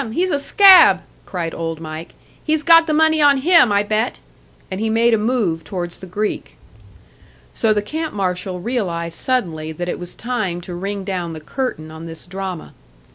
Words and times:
He's 0.13 0.31
a 0.31 0.39
scab!" 0.39 1.03
cried 1.27 1.53
Old 1.53 1.79
Mike. 1.79 2.15
"He's 2.43 2.63
got 2.63 2.87
the 2.87 2.91
money 2.93 3.21
on 3.21 3.37
him, 3.37 3.71
I 3.71 3.83
bet!" 3.83 4.17
And 4.71 4.79
he 4.79 4.89
made 4.89 5.13
a 5.13 5.17
move 5.19 5.63
towards 5.63 5.99
the 5.99 6.07
Greek. 6.07 6.57
So 7.53 7.71
the 7.71 7.83
camp 7.83 8.11
marshal 8.15 8.59
realised 8.59 9.19
suddenly 9.19 9.71
that 9.73 9.87
it 9.87 9.99
was 9.99 10.15
time 10.15 10.59
to 10.61 10.73
ring 10.73 11.03
down 11.03 11.33
the 11.33 11.39
curtain 11.39 11.91
on 11.91 12.07
this 12.07 12.25
drama. 12.25 12.73